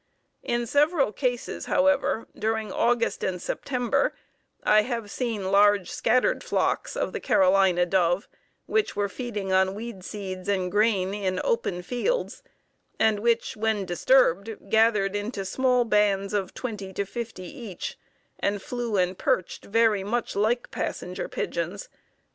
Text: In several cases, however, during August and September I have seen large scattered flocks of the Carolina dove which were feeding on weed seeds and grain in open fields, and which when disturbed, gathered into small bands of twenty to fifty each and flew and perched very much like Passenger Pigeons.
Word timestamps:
In 0.41 0.65
several 0.65 1.11
cases, 1.11 1.65
however, 1.65 2.27
during 2.35 2.71
August 2.71 3.23
and 3.23 3.39
September 3.39 4.15
I 4.63 4.81
have 4.81 5.11
seen 5.11 5.51
large 5.51 5.91
scattered 5.91 6.43
flocks 6.43 6.97
of 6.97 7.13
the 7.13 7.19
Carolina 7.19 7.85
dove 7.85 8.27
which 8.65 8.95
were 8.95 9.07
feeding 9.09 9.53
on 9.53 9.75
weed 9.75 10.03
seeds 10.03 10.47
and 10.49 10.71
grain 10.71 11.13
in 11.13 11.39
open 11.43 11.83
fields, 11.83 12.41
and 12.99 13.19
which 13.19 13.55
when 13.55 13.85
disturbed, 13.85 14.71
gathered 14.71 15.15
into 15.15 15.45
small 15.45 15.85
bands 15.85 16.33
of 16.33 16.55
twenty 16.55 16.91
to 16.93 17.05
fifty 17.05 17.43
each 17.43 17.99
and 18.39 18.59
flew 18.63 18.97
and 18.97 19.19
perched 19.19 19.65
very 19.65 20.03
much 20.03 20.35
like 20.35 20.71
Passenger 20.71 21.29
Pigeons. 21.29 21.89